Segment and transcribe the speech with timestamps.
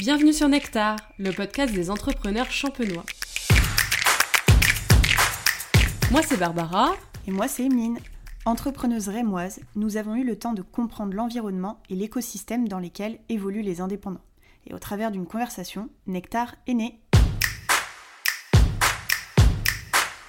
[0.00, 3.04] Bienvenue sur Nectar, le podcast des entrepreneurs champenois.
[6.10, 6.94] Moi c'est Barbara.
[7.28, 7.98] Et moi c'est Emeline.
[8.46, 13.60] Entrepreneuse rémoise, nous avons eu le temps de comprendre l'environnement et l'écosystème dans lesquels évoluent
[13.60, 14.24] les indépendants.
[14.66, 16.98] Et au travers d'une conversation, Nectar est né.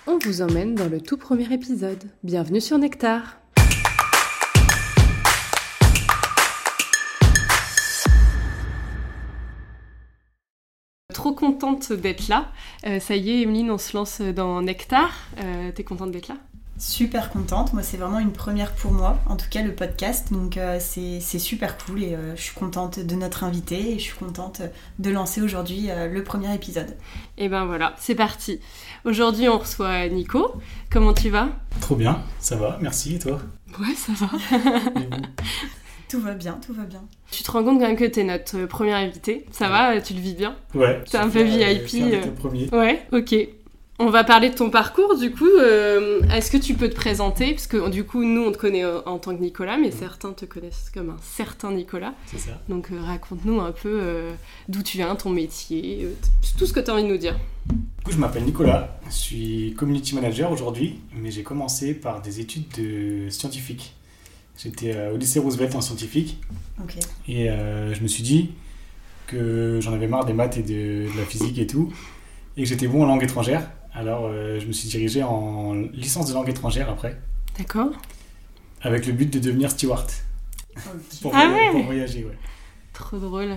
[0.06, 2.04] On vous emmène dans le tout premier épisode.
[2.26, 3.41] Bienvenue sur Nectar.
[11.42, 12.46] Contente d'être là.
[12.86, 15.12] Euh, ça y est, Emeline, on se lance dans Nectar.
[15.40, 16.36] Euh, T'es contente d'être là?
[16.78, 17.74] Super contente.
[17.74, 20.32] Moi, c'est vraiment une première pour moi, en tout cas le podcast.
[20.32, 24.04] Donc, euh, c'est super cool et euh, je suis contente de notre invité et je
[24.04, 24.62] suis contente
[24.98, 26.96] de lancer aujourd'hui euh, le premier épisode.
[27.38, 28.60] Et ben voilà, c'est parti.
[29.06, 30.54] Aujourd'hui, on reçoit Nico.
[30.92, 31.50] Comment tu vas?
[31.82, 33.16] Trop bien, ça va, merci.
[33.16, 33.40] Et toi?
[33.80, 34.30] Ouais, ça va.
[36.12, 37.02] Tout va bien, tout va bien.
[37.32, 39.46] Tu te rends compte quand même que t'es notre premier invité.
[39.52, 41.02] Ça va Tu le vis bien Ouais.
[41.10, 41.88] T'es un peu VIP.
[41.88, 42.70] Fier le premier.
[42.74, 43.34] Ouais, ok.
[43.98, 45.48] On va parler de ton parcours, du coup.
[45.48, 47.52] Euh, Est-ce que tu peux te présenter?
[47.54, 50.44] Parce que du coup, nous, on te connaît en tant que Nicolas, mais certains te
[50.44, 52.14] connaissent comme un certain Nicolas.
[52.26, 52.60] C'est ça.
[52.68, 54.34] Donc, euh, raconte-nous un peu euh,
[54.68, 56.14] d'où tu viens, ton métier, euh,
[56.58, 57.40] tout ce que tu as envie de nous dire.
[57.68, 62.42] Du coup, je m'appelle Nicolas, je suis community manager aujourd'hui, mais j'ai commencé par des
[62.42, 63.94] études de scientifique.
[64.62, 66.40] J'étais euh, au lycée Roosevelt en scientifique
[67.28, 68.52] et euh, je me suis dit
[69.28, 71.92] que j'en avais marre des maths et de, de la physique et tout,
[72.58, 73.72] et que j'étais bon en langue étrangère.
[73.94, 77.18] Alors, euh, je me suis dirigé en licence de langue étrangère après,
[77.58, 77.92] D'accord
[78.82, 80.10] avec le but de devenir steward
[81.22, 82.24] pour, Ah ouais pour voyager.
[82.26, 82.38] Ouais.
[82.94, 83.56] Trop drôle.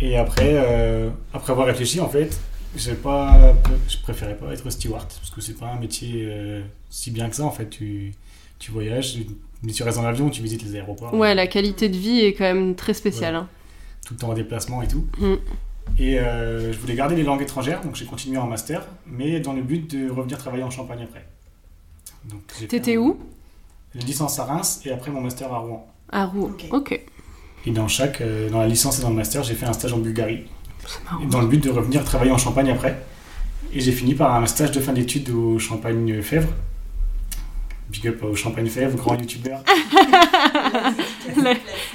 [0.00, 2.38] Et après, euh, après avoir réfléchi, en fait,
[2.76, 3.54] j'ai pas,
[3.88, 7.36] je préférais pas être steward parce que c'est pas un métier euh, si bien que
[7.36, 7.44] ça.
[7.44, 8.12] En fait, tu,
[8.58, 9.16] tu voyages,
[9.62, 12.34] mais tu restes dans l'avion, tu visites les aéroports, Ouais, la qualité de vie est
[12.34, 13.34] quand même très spéciale.
[13.34, 13.48] Hein.
[14.06, 15.04] tout le temps en déplacement et tout.
[15.18, 15.34] Mm.
[15.98, 19.52] Et euh, je voulais garder les langues étrangères, donc j'ai continué en master, mais dans
[19.52, 21.24] le but de revenir travailler en Champagne après.
[22.68, 23.18] T'étais un- où?
[23.94, 25.86] Une licence à Reims et après mon master à Rouen.
[26.10, 26.50] À Rouen.
[26.50, 26.66] Ok.
[26.72, 27.00] Ok.
[27.66, 29.92] Et dans chaque, euh, dans la licence et dans le master, j'ai fait un stage
[29.92, 30.44] en Bulgarie.
[31.30, 32.96] Dans le but de revenir travailler en Champagne après.
[33.72, 36.48] Et j'ai fini par un stage de fin d'études au Champagne Fèvre.
[37.90, 39.62] Big up au Champagne Fèvre, grand youtubeur.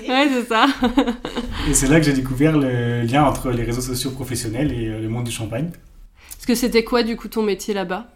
[0.07, 0.67] Ouais, c'est ça.
[1.69, 4.99] Et c'est là que j'ai découvert le lien entre les réseaux sociaux professionnels et euh,
[4.99, 5.69] le monde du champagne.
[6.31, 8.07] Parce que c'était quoi, du coup, ton métier là-bas?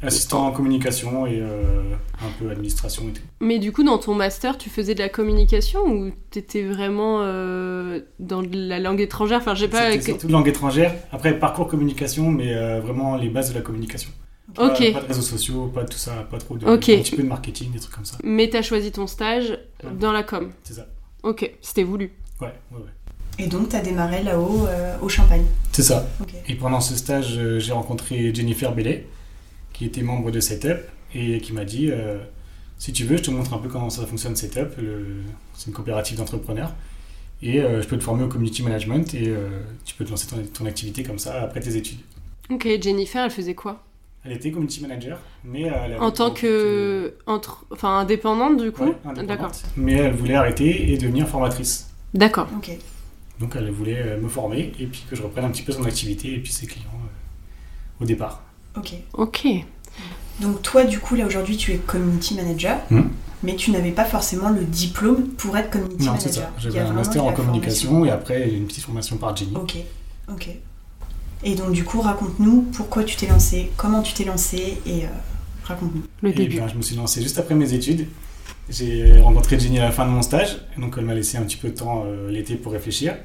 [0.00, 1.82] Assistant en communication et euh,
[2.22, 3.22] un peu administration et tout.
[3.40, 8.00] Mais du coup, dans ton master, tu faisais de la communication ou t'étais vraiment euh,
[8.20, 9.38] dans de la langue étrangère?
[9.38, 9.90] Enfin, j'ai pas.
[9.90, 10.94] C'était surtout de langue étrangère.
[11.10, 14.10] Après, parcours communication, mais euh, vraiment les bases de la communication.
[14.58, 14.92] Pas- Ok.
[14.92, 16.66] Pas, de réseaux sociaux, pas de tout ça, pas trop de.
[16.66, 16.88] Ok.
[16.90, 18.18] Un petit peu de marketing, des trucs comme ça.
[18.24, 19.50] Mais t'as choisi ton stage
[19.84, 19.90] Ouais.
[19.98, 20.50] dans la com.
[20.64, 20.86] C'est ça.
[21.22, 22.12] Ok, c'était voulu.
[22.40, 23.44] Ouais, ouais, ouais.
[23.44, 25.44] Et donc, tu as démarré là-haut euh, au Champagne.
[25.72, 26.06] C'est ça.
[26.20, 26.34] Ok.
[26.48, 29.06] Et pendant ce stage, euh, j'ai rencontré Jennifer Bellet,
[29.72, 30.78] qui était membre de Setup,
[31.14, 32.18] et qui m'a dit euh,
[32.78, 34.76] Si tu veux, je te montre un peu comment ça fonctionne Setup.
[34.78, 35.22] Le-
[35.54, 36.74] C'est une coopérative d'entrepreneurs.
[37.42, 39.48] Et euh, je peux te former au community management et euh,
[39.84, 41.98] tu peux te lancer ton, ton activité comme ça après tes études.
[42.50, 43.84] Ok, Jennifer, elle faisait quoi?
[44.28, 47.14] Elle était community manager, mais elle avait En tant que.
[47.26, 47.64] Entre...
[47.70, 49.24] Enfin, indépendante, du but, coup euh, ouais.
[49.24, 49.52] D'accord.
[49.76, 51.88] Mais elle voulait arrêter et devenir formatrice.
[52.12, 52.46] D'accord.
[52.54, 52.70] Ok.
[53.40, 55.84] Donc elle voulait euh, me former et puis que je reprenne un petit peu son
[55.84, 58.42] activité et puis ses clients euh, au départ.
[58.76, 58.92] Ok.
[59.14, 59.46] Ok.
[60.40, 62.78] Donc, toi, du coup, là aujourd'hui, tu es community manager.
[62.90, 63.08] Hmm.
[63.42, 66.32] Mais tu n'avais pas forcément le diplôme pour être community Non, manager.
[66.32, 66.52] c'est ça.
[66.58, 68.04] J'avais a un master en communication formation.
[68.04, 69.54] et après une petite formation par Jenny.
[69.56, 69.76] Ok,
[70.28, 70.50] ok.
[71.44, 75.08] Et donc du coup, raconte-nous pourquoi tu t'es lancé, comment tu t'es lancé et euh,
[75.64, 76.02] raconte-nous.
[76.22, 76.56] Le Et début.
[76.58, 78.06] ben, je me suis lancé juste après mes études.
[78.68, 81.42] J'ai rencontré Jenny à la fin de mon stage, et donc elle m'a laissé un
[81.42, 83.16] petit peu de temps euh, l'été pour réfléchir.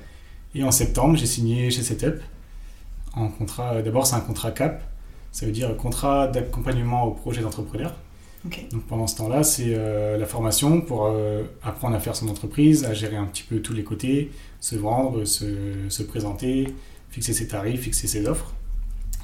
[0.56, 2.22] Et en septembre, j'ai signé chez Setup.
[3.16, 4.82] En contrat, d'abord c'est un contrat CAP,
[5.32, 7.94] ça veut dire contrat d'accompagnement au projet d'entrepreneur.
[8.72, 12.84] Donc pendant ce temps-là, c'est euh, la formation pour euh, apprendre à faire son entreprise,
[12.84, 15.46] à gérer un petit peu tous les côtés, se vendre, se,
[15.88, 16.74] se présenter,
[17.14, 18.54] fixer ses tarifs, fixer ses offres.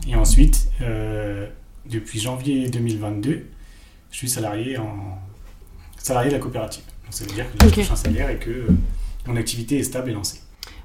[0.07, 1.47] Et ensuite, euh,
[1.89, 3.47] depuis janvier 2022,
[4.11, 5.17] je suis salarié en
[5.97, 6.83] salarié de la coopérative.
[7.03, 7.73] Donc ça veut dire que je Ok.
[7.73, 8.67] touche un salaire et que euh,
[9.25, 10.39] mon activité est stable et lancée.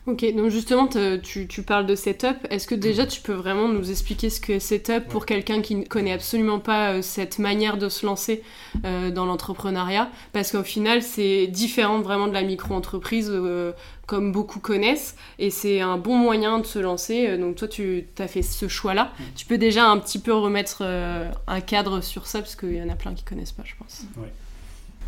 [0.06, 2.36] Ok, donc justement, te- tu, tu parles de setup.
[2.50, 5.84] Est-ce que déjà tu peux vraiment nous expliquer ce que setup pour quelqu'un qui ne
[5.84, 8.42] connaît absolument pas euh, cette manière de se lancer
[8.84, 10.10] euh, dans l'entrepreneuriat?
[10.34, 13.72] Parce qu'au final, c'est différent vraiment de la micro-entreprise, euh,
[14.06, 17.38] comme beaucoup connaissent, et c'est un bon moyen de se lancer.
[17.38, 19.10] Donc toi, tu as fait ce choix-là.
[19.36, 22.82] Tu peux déjà un petit peu remettre euh, un cadre sur ça, parce qu'il y
[22.82, 24.02] en a plein qui connaissent pas, je pense.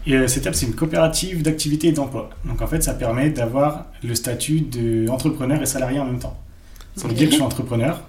[0.07, 2.31] Et euh, Setup, c'est une coopérative d'activité et d'emploi.
[2.45, 6.37] Donc en fait, ça permet d'avoir le statut d'entrepreneur et salarié en même temps.
[6.95, 8.03] Ça veut dire que je suis entrepreneur,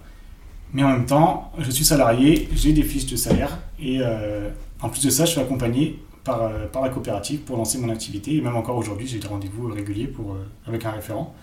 [0.73, 4.49] mais en même temps, je suis salarié, j'ai des fiches de salaire et euh,
[4.81, 7.89] en plus de ça, je suis accompagné par, euh, par la coopérative pour lancer mon
[7.89, 8.35] activité.
[8.37, 11.35] Et même encore aujourd'hui, j'ai des rendez-vous réguliers pour, euh, avec un référent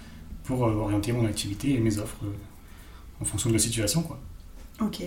[0.45, 4.03] pour euh, orienter mon activité et mes offres euh, en fonction de la situation.
[4.03, 4.19] Quoi.
[4.81, 5.03] Ok,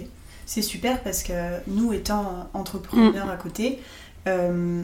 [0.46, 1.34] c'est super parce que
[1.68, 3.80] nous, étant entrepreneurs à côté,
[4.28, 4.82] euh,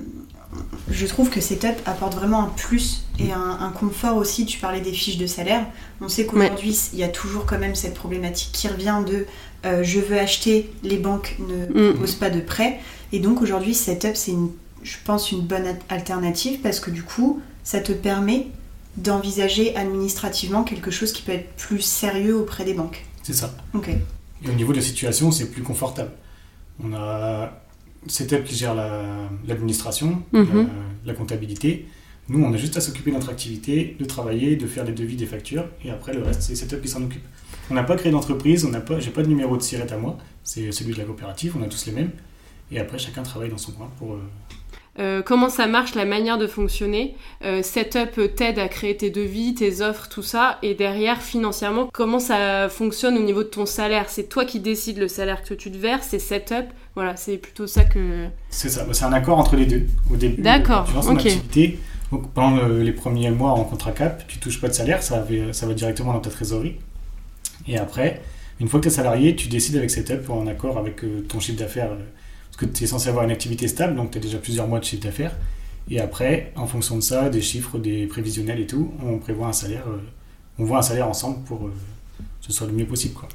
[0.90, 4.46] je trouve que Setup apporte vraiment un plus et un, un confort aussi.
[4.46, 5.66] Tu parlais des fiches de salaire.
[6.02, 9.26] On sait qu'aujourd'hui, il y a toujours quand même cette problématique qui revient de
[9.66, 11.92] euh, je veux acheter, les banques ne Mm.
[11.94, 12.80] proposent pas de prêt.
[13.12, 14.50] Et donc aujourd'hui, Setup, c'est une,
[14.84, 18.48] je pense une bonne alternative parce que du coup, ça te permet
[18.98, 23.06] d'envisager administrativement quelque chose qui peut être plus sérieux auprès des banques.
[23.24, 23.56] C'est ça.
[23.74, 23.90] Ok.
[23.90, 26.12] Et au niveau de la situation, c'est plus confortable.
[26.84, 27.63] On a
[28.08, 30.68] Setup qui gère la- l'administration, Mhm.
[31.06, 31.86] la, la comptabilité.
[32.30, 35.16] Nous, on a juste à s'occuper de notre activité, de travailler, de faire les devis
[35.18, 37.24] des factures, et après, le reste, c'est Setup qui s'en occupe.
[37.70, 39.98] On n'a pas créé d'entreprise, on n'a pas, j'ai pas de numéro de SIRET à
[39.98, 42.12] moi, c'est celui de la coopérative, on a tous les mêmes.
[42.72, 44.14] Et après, chacun travaille dans son coin pour.
[44.14, 44.22] euh,
[45.00, 47.16] Euh, comment ça marche, la manière de fonctionner.
[47.44, 50.60] Euh, Setup t'aide à créer tes devis, tes offres, tout ça.
[50.62, 54.06] Et derrière, financièrement, comment ça fonctionne au niveau de ton salaire?
[54.10, 56.66] C'est toi qui décides le salaire que tu te verses, c'est Setup.
[56.96, 58.28] Voilà, c'est plutôt ça que...
[58.50, 59.88] C'est ça, bah, c'est un accord entre les deux.
[60.12, 61.80] Au début, D'accord, tu lances ton activité,
[62.12, 65.22] donc pendant le- les premiers mois en contrat cap, tu touches pas de salaire, ça,
[65.28, 66.76] va- ça va directement dans ta trésorerie.
[67.68, 68.22] Et après,
[68.60, 71.40] une fois que tu es salarié, tu décides avec Setup en accord avec euh, ton
[71.40, 72.04] chiffre d'affaires, euh,
[72.54, 74.80] parce que tu es censé avoir une activité stable, donc tu as déjà plusieurs mois
[74.80, 75.36] de chiffre d'affaires.
[75.90, 79.54] Et après, en fonction de ça, des chiffres, des prévisionnels et tout, on prévoit un
[79.54, 79.98] salaire, euh,
[80.60, 81.74] on voit un salaire ensemble pour euh,
[82.20, 83.16] que ce soit le mieux possible.
[83.16, 83.28] Quoi.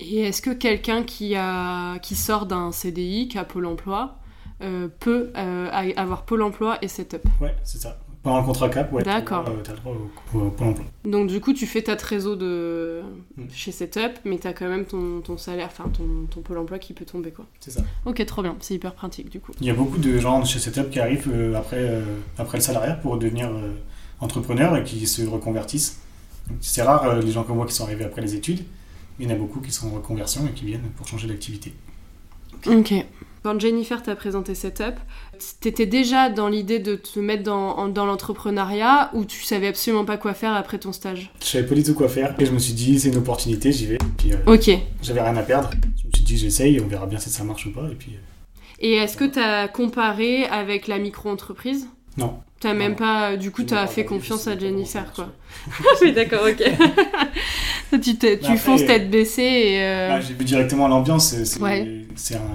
[0.00, 1.98] Et est-ce que quelqu'un qui, a...
[2.00, 4.18] qui sort d'un CDI, qui a Pôle emploi,
[4.60, 7.22] euh, peut avoir Pôle emploi et Setup?
[7.40, 7.98] Ouais, c'est ça.
[8.22, 9.44] Pendant le contrat cap, ouais, D'accord.
[9.48, 9.96] as le droit
[10.32, 10.84] au, au Pôle emploi.
[11.04, 13.02] Donc du coup, tu fais ta trésor de...
[13.36, 13.42] Mm.
[13.52, 16.78] chez Setup, mais tu as quand même ton, ton salaire, enfin ton, ton Pôle emploi
[16.78, 17.46] qui peut tomber, quoi.
[17.58, 17.82] C'est ça.
[18.06, 18.56] Ok, trop bien.
[18.60, 19.50] C'est hyper pratique, du coup.
[19.60, 22.02] Il y a beaucoup de gens chez Setup qui arrivent euh, après, euh,
[22.38, 23.72] après le salariat pour devenir euh,
[24.20, 26.00] entrepreneurs et qui se reconvertissent.
[26.60, 28.64] C'est rare euh, les gens comme moi qui sont arrivés après les études.
[29.18, 31.74] Il y en a beaucoup qui sont en reconversion et qui viennent pour changer d'activité.
[32.66, 32.94] Ok.
[33.42, 34.94] Quand Jennifer t'a présenté Setup,
[35.60, 40.04] t'étais déjà dans l'idée de te mettre dans, en- dans l'entrepreneuriat ou tu savais absolument
[40.04, 41.32] pas quoi faire après ton stage?
[41.40, 43.72] Je savais pas du tout quoi faire et je me suis dit c'est une opportunité,
[43.72, 43.98] j'y vais.
[44.16, 44.70] Puis euh, Ok.
[45.02, 45.70] j'avais rien à perdre.
[46.00, 47.88] Je me suis dit j'essaye, on verra bien si ça marche ou pas.
[47.90, 48.18] Et puis euh,
[48.78, 51.88] Et est-ce que t'as comparé avec la micro-entreprise?
[52.18, 52.38] Non.
[52.60, 52.96] T'as même Non.
[52.98, 53.36] pas...
[53.36, 55.32] Du coup, t'as fait confiance à Jennifer, quoi.
[56.02, 56.62] oui, d'accord, ok.
[58.02, 59.82] tu t'es- tu après, fonces euh, tête baissée et...
[59.82, 61.34] euh, Ah, J'ai vu directement l'ambiance.
[61.44, 62.06] C'est Ouais.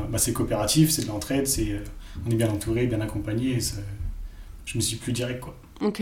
[0.09, 1.79] bah, coopératif, c'est de l'entraide, c'est euh,
[2.25, 3.55] on est bien entouré, bien accompagné.
[3.57, 3.77] et ça-
[4.65, 5.55] je me suis plus direct quoi.
[5.81, 6.01] Ok.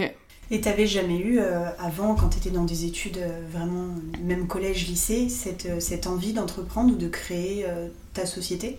[0.51, 3.87] Et t'avais jamais eu, euh, avant, quand t'étais dans des études euh, vraiment,
[4.23, 8.77] même collège, lycée, cette, euh, cette envie d'entreprendre ou de créer euh, ta société?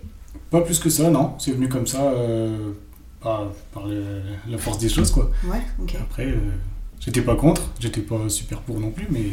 [0.51, 1.35] Pas plus que ça, non.
[1.41, 2.73] C'est venu comme ça, euh,
[3.21, 5.29] par, par le- la force des choses, quoi.
[5.45, 5.97] Ouais, ok.
[6.01, 6.37] Après, euh,
[7.01, 9.25] j'étais pas contre, j'étais pas super pour non plus, mais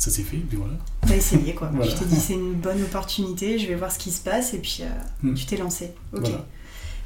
[0.00, 0.72] ça s'est fait, et puis voilà.
[1.06, 1.70] T'as essayé quoi.
[1.72, 1.90] Voilà.
[1.92, 4.58] Tu t'es dit c'est une bonne opportunité, je vais voir ce qui se passe et
[4.58, 4.86] puis euh,
[5.22, 5.34] Hmm.
[5.34, 5.92] tu t'es lancé.
[6.12, 6.20] Ok.
[6.22, 6.46] Voilà.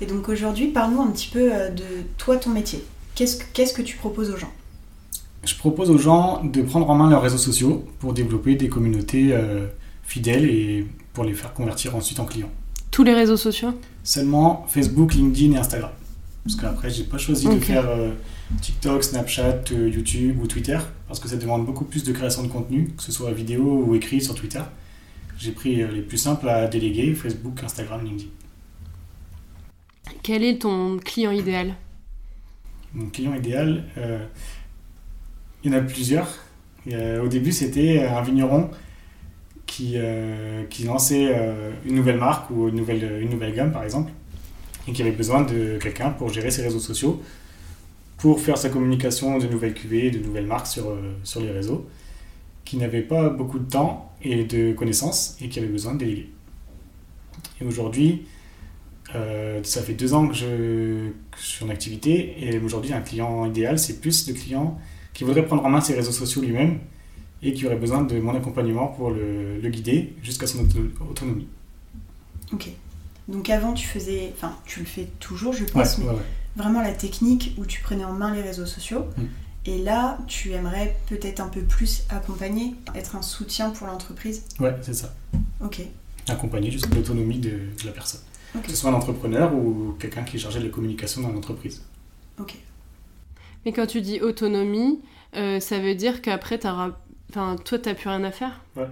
[0.00, 1.84] Et donc aujourd'hui, parle-nous un petit peu euh, de
[2.18, 2.84] toi, ton métier.
[3.14, 4.52] Qu'est-ce que, qu'est-ce que tu proposes aux gens?
[5.44, 9.28] Je propose aux gens de prendre en main leurs réseaux sociaux pour développer des communautés
[9.32, 9.66] euh,
[10.04, 12.50] fidèles et pour les faire convertir ensuite en clients.
[12.90, 13.70] Tous les réseaux sociaux?
[14.04, 15.90] Seulement Facebook, LinkedIn et Instagram.
[16.44, 18.10] Parce qu'après, j'ai pas choisi de faire euh,
[18.60, 22.48] TikTok, Snapchat, euh, YouTube ou Twitter, parce que ça demande beaucoup plus de création de
[22.48, 24.60] contenu, que ce soit vidéo ou écrit sur Twitter.
[25.38, 28.28] J'ai pris euh, les plus simples à déléguer, Facebook, Instagram, LinkedIn.
[30.22, 31.74] Quel est ton client idéal?
[32.92, 33.84] Mon client idéal,
[35.64, 36.28] il y en a plusieurs.
[36.86, 38.70] Et, au début, c'était un vigneron
[39.66, 39.96] qui,
[40.70, 41.34] qui lançait
[41.84, 44.12] une nouvelle marque ou une nouvelle, une nouvelle gamme, par exemple,
[44.88, 47.22] et qui avait besoin de quelqu'un pour gérer ses réseaux sociaux,
[48.18, 51.86] pour faire sa communication de nouvelles cuvées, de nouvelles marques sur, euh, sur les réseaux,
[52.64, 56.30] qui n'avait pas beaucoup de temps et de connaissances et qui avait besoin de déléguer.
[57.60, 58.22] Et aujourd'hui,
[59.14, 63.78] euh, ça fait deux ans que je, suis en activité et aujourd'hui un client idéal
[63.78, 64.78] c'est plus le client
[65.12, 66.78] qui voudrait prendre en main ses réseaux sociaux lui-même
[67.42, 70.78] et qui aurait besoin de mon accompagnement pour le, le guider jusqu'à son auto-
[71.10, 71.46] autonomie.
[72.52, 72.70] Ok.
[73.28, 76.22] Donc avant, tu faisais, enfin, tu le fais toujours, je Ouais, pense, mais ouais, ouais.
[76.56, 79.06] vraiment la technique où tu prenais en main les réseaux sociaux.
[79.16, 79.22] Mm.
[79.66, 84.44] Et là, tu aimerais peut-être un peu plus accompagner, être un soutien pour l'entreprise.
[84.60, 85.14] Ouais, c'est ça.
[85.62, 85.80] Ok.
[86.28, 88.20] Accompagner jusqu'à l'autonomie de, de la personne.
[88.54, 88.62] Ok.
[88.64, 91.82] Que ce soit un entrepreneur ou quelqu'un qui est chargé de la communication dans l'entreprise.
[92.38, 92.54] Ok.
[93.64, 95.00] Mais quand tu dis autonomie,
[95.34, 96.60] euh, ça veut dire qu'après.
[96.66, 98.60] Enfin, toi, t'as plus rien à faire?
[98.76, 98.86] Ouais.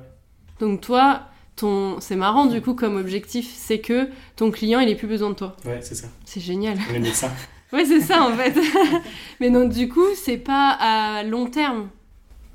[0.58, 1.22] Donc toi,
[1.56, 2.00] ton...
[2.00, 5.34] c'est marrant du coup comme objectif, c'est que ton client, il ait plus besoin de
[5.34, 5.56] toi.
[5.64, 6.08] Ouais, c'est ça.
[6.24, 6.78] C'est génial.
[6.90, 7.30] On est médecin.
[7.72, 8.54] Ouais, c'est ça en fait.
[9.40, 11.88] Mais donc du coup, c'est pas à long terme.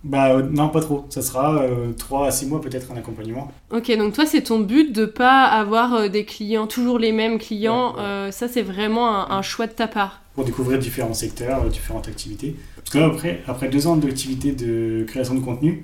[0.04, 1.06] Bah euh, non, pas trop.
[1.10, 1.60] Ça sera
[1.98, 3.52] 3 à 6 mois peut-être un accompagnement.
[3.72, 7.40] Ok, donc toi, c'est ton but de pas avoir euh, des clients, toujours les mêmes
[7.40, 7.96] clients.
[7.96, 8.06] Ouais, ouais.
[8.06, 10.22] Euh, ça, c'est vraiment un, un choix de ta part.
[10.36, 12.56] Pour découvrir différents secteurs, euh, différentes activités.
[12.76, 15.84] Parce que là, après, après deux ans d'activité de création de contenu,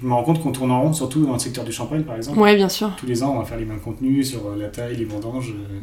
[0.00, 2.16] je me rends compte qu'on tourne en rond, surtout dans le secteur du champagne par
[2.16, 2.38] exemple.
[2.38, 2.94] Ouais, bien sûr.
[2.96, 5.50] Tous les ans, on va faire les mêmes contenus sur euh, la taille, les vendanges.
[5.50, 5.80] euh,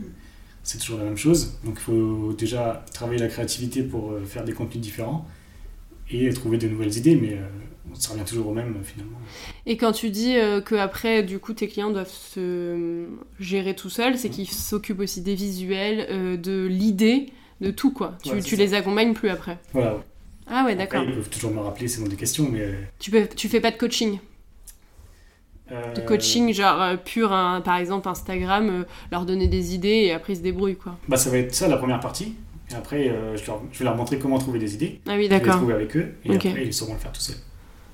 [0.64, 1.58] C'est toujours la même chose.
[1.64, 5.26] Donc il faut déjà travailler la créativité pour euh, faire des contenus différents
[6.10, 7.42] et trouver de nouvelles idées, mais euh,
[7.96, 9.18] ça revient toujours au même finalement.
[9.66, 13.06] Et quand tu dis euh, que après, du coup, tes clients doivent se
[13.40, 17.32] gérer tout seuls, c'est qu'ils s'occupent aussi des visuels, euh, de l'idée,
[17.62, 18.18] de tout quoi.
[18.24, 19.58] Tu, Ouais, tu les accompagnes plus après.
[19.74, 20.04] Voilà.
[20.48, 21.04] Ah ouais, d'accord.
[21.04, 22.62] ils peuvent toujours me rappeler, c'est dans des questions, mais.
[22.62, 24.20] euh, Tu, peux, tu fais pas de coaching?
[25.96, 29.88] De euh, coaching, genre euh, pur, hein, par exemple, Instagram, euh, leur donner des idées
[30.06, 30.96] et après ils se débrouillent quoi.
[31.08, 32.36] Bah, ça va être ça la première partie.
[32.72, 35.00] Et après, euh, je, leur- je vais leur montrer comment trouver des idées.
[35.08, 35.58] Ah oui, Je vais les d'accord.
[35.58, 36.16] trouver avec eux.
[36.24, 37.36] Et après, ils sauront le faire tout seuls.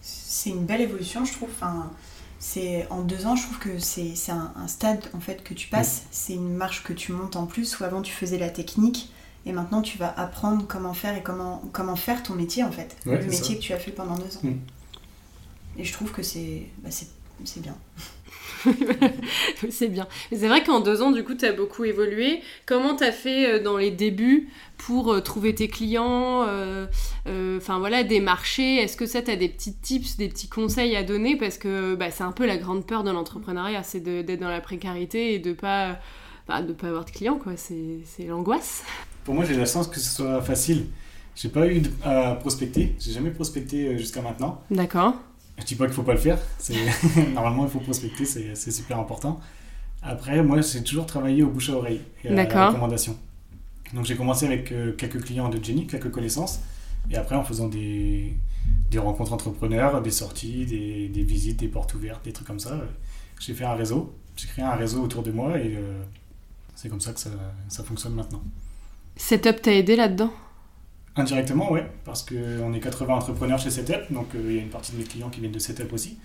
[0.01, 1.49] C'est une belle évolution, je trouve.
[1.49, 1.91] Enfin,
[2.39, 5.53] c'est en deux ans, je trouve que c'est c'est un, un stade en fait que
[5.53, 6.03] tu passes.
[6.11, 7.79] C'est une marche que tu montes en plus.
[7.79, 9.11] Où avant tu faisais la technique
[9.45, 12.95] et maintenant tu vas apprendre comment faire et comment comment faire ton métier en fait.
[13.05, 13.55] Ouais, le métier ça.
[13.55, 14.41] que tu as fait pendant deux ans.
[14.43, 14.59] Mm.
[15.77, 16.89] Et je trouve que c'est bah,
[17.57, 17.75] bien.
[19.69, 20.07] c'est bien.
[20.31, 22.41] Mais c'est vrai qu'en deux ans, du coup, tu as beaucoup évolué.
[22.65, 26.85] Comment tu as fait euh, dans les débuts pour euh, trouver tes clients euh,
[27.27, 28.75] euh, Enfin voilà, des marchés?
[28.77, 31.35] Est-ce que ça, tu as des petits tips, des petits conseils à donner?
[31.37, 34.61] Parce que bah, c'est un peu la grande peur de l'entrepreneuriat, c'est d'être dans la
[34.61, 35.99] précarité et de pas,
[36.47, 37.53] bah, de pas avoir de clients, quoi.
[37.57, 38.83] C'est l'angoisse.
[39.23, 40.87] Pour moi, j'ai la chance que ce soit facile.
[41.35, 42.95] J'ai pas eu à prospecter.
[42.99, 44.61] J'ai jamais prospecté euh, jusqu'à maintenant.
[44.69, 45.15] D'accord.
[45.57, 46.39] Je dis pas qu'il faut pas le faire.
[47.33, 49.39] Normalement, il faut prospecter, c'est super important.
[50.01, 52.69] Après, moi, j'ai toujours travaillé au bouche à oreille et à la D'accord.
[52.69, 53.15] recommandation.
[53.93, 56.59] Donc, j'ai commencé avec euh, quelques clients de Jenny, quelques connaissances.
[57.09, 58.33] Et après, en faisant des,
[58.89, 62.71] des rencontres entrepreneurs, des sorties, des, des visites, des portes ouvertes, des trucs comme ça,
[62.73, 62.85] euh,
[63.39, 64.15] j'ai fait un réseau.
[64.35, 66.01] J'ai créé un réseau autour de moi et euh,
[66.73, 67.29] c'est comme ça que ça,
[67.67, 68.41] ça fonctionne maintenant.
[69.21, 70.31] Setup t'a aidé là-dedans?
[71.15, 74.69] Indirectement, ouais, parce qu'on est 80 entrepreneurs chez Setup, donc euh, il y a une
[74.69, 76.17] partie de mes clients qui viennent de Setup aussi.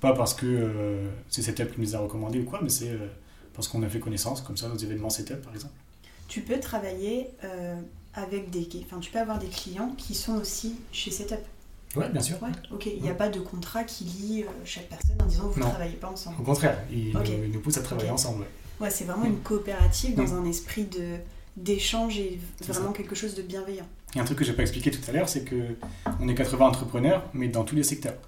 [0.00, 3.08] Pas parce que euh, c'est Setup qui nous a recommandés ou quoi, mais c'est euh,
[3.54, 5.72] parce qu'on a fait connaissance, comme ça, nos événements Setup par exemple.
[6.28, 7.74] Tu peux travailler euh,
[8.14, 11.40] avec des enfin tu peux avoir des clients qui sont aussi chez Setup.
[11.96, 12.40] Ouais, bien sûr.
[12.42, 12.50] Ouais.
[12.72, 12.86] Ok.
[12.86, 15.64] Il n'y a pas de contrat qui lie euh, chaque personne en disant vous ne
[15.66, 16.36] travaillez pas ensemble.
[16.40, 17.12] Au contraire, ils
[17.52, 18.40] nous, poussent à travailler ensemble.
[18.42, 18.46] ouais.
[18.80, 20.38] Ouais, c'est vraiment une coopérative dans Mm.
[20.38, 21.16] un esprit de
[21.56, 23.86] d'échange et C'est vraiment quelque chose de bienveillant.
[24.14, 25.76] Et un truc que j'ai pas expliqué tout à l'heure, c'est que
[26.20, 28.18] on est 80 entrepreneurs, mais dans tous les secteurs.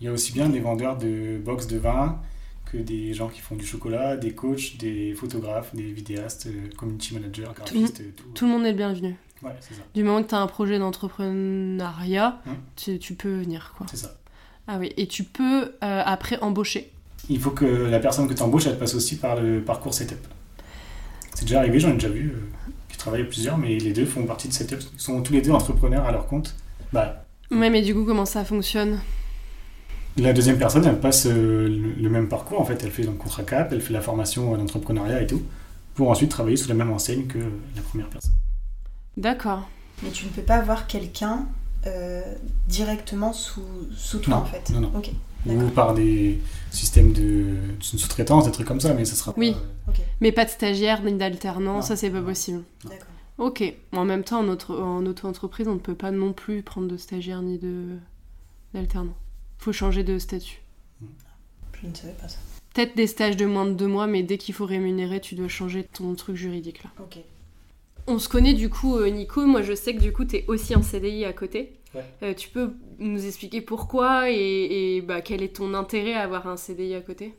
[0.00, 2.20] Il y a aussi bien des vendeurs de box de vin
[2.70, 7.14] que des gens qui font du chocolat, des coachs, des photographes, des vidéastes, euh, community
[7.14, 8.24] managers, graphistes, tout.
[8.34, 9.16] Tout le monde est le bienvenu.
[9.42, 9.80] Ouais, c'est ça.
[9.94, 12.42] Du moment que tu as un projet d'entrepreneuriat,
[12.76, 13.86] tu, tu peux venir quoi.
[13.88, 14.16] C'est ça.
[14.66, 16.92] Ah oui, et tu peux euh, après embaucher.
[17.30, 20.18] Il faut que la personne que tu embauches, elle passe aussi par le parcours Setup.
[21.38, 22.40] C'est déjà arrivé, j'en ai déjà vu, euh,
[22.88, 24.80] qui travaillent à plusieurs, mais les deux font partie de Setup.
[24.92, 26.56] Ils sont tous les deux entrepreneurs à leur compte.
[26.92, 28.98] Bah, Ouais, mais du coup, comment ça fonctionne?
[30.16, 32.82] la deuxième personne, elle passe euh, le, le même parcours, en fait.
[32.82, 35.40] Elle fait le contrat CAP, elle fait la formation à l'entrepreneuriat et tout,
[35.94, 38.32] pour ensuite travailler sous la même enseigne que la première personne.
[39.16, 39.68] D'accord.
[40.02, 41.46] Mais tu ne peux pas avoir quelqu'un
[41.86, 42.22] euh,
[42.68, 43.62] directement sous,
[43.96, 44.70] sous toi Non, en fait.
[44.70, 44.92] non, non.
[44.96, 45.10] Ok.
[45.46, 47.22] Ou par des systèmes de,
[47.78, 49.52] de sous-traitance, des trucs comme ça, mais ça sera Oui.
[49.52, 50.00] pas, euh, Ok.
[50.20, 51.82] Mais pas de stagiaire ni d'alternant, Non.
[51.82, 52.64] ça c'est pas possible.
[52.84, 53.06] D'accord.
[53.38, 53.62] Ok.
[53.92, 56.96] En même temps, en, autre- en auto-entreprise, on ne peut pas non plus prendre de
[56.96, 57.96] stagiaire ni de
[58.74, 59.14] d'alternant.
[59.58, 60.60] Faut changer de statut.
[61.80, 62.38] Je ne savais pas ça.
[62.74, 65.48] Peut-être des stages de moins de deux mois, mais dès qu'il faut rémunérer, tu dois
[65.48, 66.90] changer ton truc juridique là.
[67.00, 67.18] Ok.
[68.08, 69.44] On se connaît du coup, euh, Nico.
[69.44, 71.74] Moi, je sais que du coup, t'es aussi en CDI à côté.
[71.94, 72.04] Ouais.
[72.22, 74.36] Euh, tu peux nous expliquer pourquoi et,
[74.96, 77.34] et, bah, quel est ton intérêt à avoir un CDI à côté?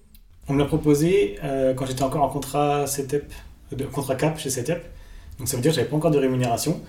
[0.47, 3.31] On me l'a proposé euh, quand j'étais encore en contrat Setup,
[3.71, 4.79] de, contrat CAP chez Setup.
[5.39, 6.81] Donc ça veut dire que j'avais pas encore de rémunération.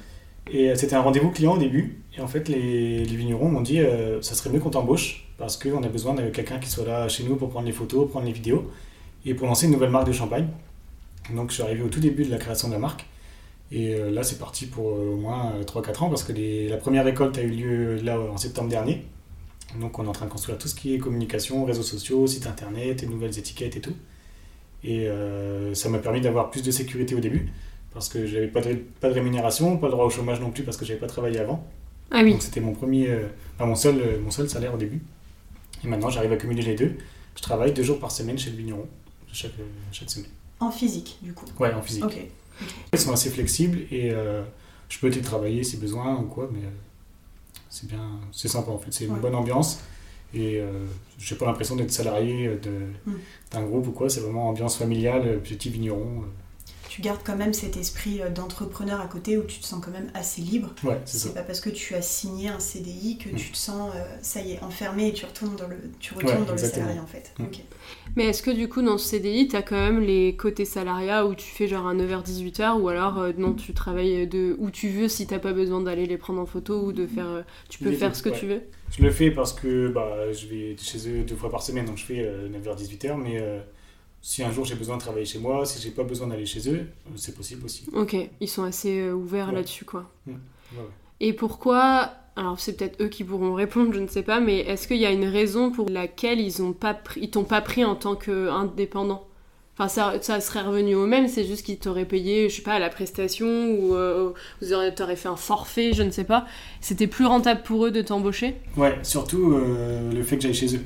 [0.50, 2.02] Et c'était un rendez-vous client au début.
[2.16, 5.56] Et en fait, les, les vignerons m'ont dit euh, ça serait mieux qu'on t'embauche parce
[5.56, 8.26] qu'on a besoin de quelqu'un qui soit là chez nous pour prendre les photos, prendre
[8.26, 8.70] les vidéos
[9.24, 10.48] et pour lancer une nouvelle marque de champagne.
[11.34, 13.06] Donc je suis arrivé au tout début de la création de la marque.
[13.72, 16.68] Et euh, là, c'est parti pour euh, au moins euh, 3-4 ans parce que les-
[16.68, 19.04] la première récolte a eu lieu là en septembre dernier.
[19.80, 22.46] Donc on est en train de construire tout ce qui est communication, réseaux sociaux, site
[22.48, 23.94] internet, et nouvelles étiquettes et tout.
[24.82, 27.48] Et euh, ça m'a permis d'avoir plus de sécurité au début
[27.94, 30.64] parce que j'avais pas de, pas de rémunération, pas le droit au chômage non plus
[30.64, 31.64] parce que j'avais pas travaillé avant.
[32.10, 32.32] Ah oui.
[32.32, 35.00] Donc c'était mon premier, euh, enfin, mon seul, euh, mon seul salaire au début.
[35.84, 36.96] Et maintenant j'arrive à cumuler les deux
[37.36, 38.86] Je travaille deux jours par semaine chez le vigneron,
[39.32, 39.52] chaque,
[39.92, 40.28] chaque semaine.
[40.58, 41.46] En physique, du coup.
[41.60, 42.04] Ouais, en physique.
[42.04, 42.16] Ok.
[42.92, 44.42] Ils sont assez flexibles et euh,
[44.88, 46.70] je peux télétravailler si besoin ou quoi, mais euh,
[47.68, 48.92] c'est bien, c'est sympa en fait.
[48.92, 49.20] C'est une Ouais.
[49.20, 49.80] bonne ambiance
[50.34, 50.70] et euh,
[51.18, 52.70] j'ai pas l'impression d'être salarié de,
[53.06, 53.12] Mm.
[53.52, 54.08] d'un groupe ou quoi.
[54.10, 56.24] C'est vraiment ambiance familiale, euh, petit vigneron.
[56.92, 59.92] Tu gardes quand même cet esprit euh, d'entrepreneur à côté où tu te sens quand
[59.92, 60.74] même assez libre.
[60.82, 63.36] Ouais, c'est pas parce que tu as signé un CDI que Mm.
[63.36, 66.40] tu te sens, euh, ça y est, enfermé et tu retournes dans le, tu retournes
[66.40, 67.32] Ouais, dans le salarié en fait.
[67.38, 67.44] Mm.
[68.16, 71.36] Mais est-ce que du coup, dans ce CDI, t'as quand même les côtés salariat où
[71.36, 75.06] tu fais genre un 9h-18h ou alors euh, non, tu travailles de où tu veux
[75.06, 77.28] si t'as pas besoin d'aller les prendre en photo ou de faire.
[77.28, 78.38] euh, tu peux Les faire deux, ce que ouais.
[78.38, 78.62] tu veux?
[78.98, 81.98] Je le fais parce que bah, je vais chez eux deux fois par semaine, donc
[81.98, 83.60] je fais 9h-18h, mais euh,
[84.22, 86.68] si un jour j'ai besoin de travailler chez moi, si j'ai pas besoin d'aller chez
[86.70, 86.86] eux,
[87.16, 87.84] c'est possible aussi.
[87.94, 89.54] Ok, ils sont assez euh, ouverts Ouais.
[89.54, 90.10] là-dessus quoi.
[90.26, 90.34] Ouais,
[90.74, 90.84] ouais.
[91.20, 94.86] Et pourquoi alors c'est peut-être eux qui pourront répondre, je ne sais pas, mais est-ce
[94.88, 97.84] qu'il y a une raison pour laquelle ils ont pas pris, ils t'ont pas pris
[97.84, 99.26] en tant qu'indépendant?
[99.74, 102.74] Enfin, ça, ça serait revenu au même, c'est juste qu'ils t'auraient payé, je sais pas,
[102.74, 106.46] à la prestation ou euh, vous auriez, t'aurais fait un forfait, je ne sais pas.
[106.82, 108.56] C'était plus rentable pour eux de t'embaucher?
[108.76, 110.84] Ouais, surtout euh, le fait que j'aille chez eux.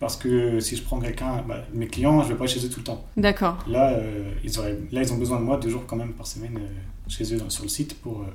[0.00, 2.78] Parce que si je prends quelqu'un, bah, mes clients, je vais pas chez eux tout
[2.80, 3.04] le temps.
[3.16, 3.58] D'accord.
[3.66, 6.26] Là, euh, ils auraient, là, ils ont besoin de moi deux jours quand même par
[6.26, 8.26] semaine euh, chez eux dans- sur le site pour euh,